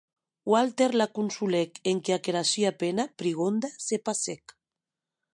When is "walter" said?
0.51-0.87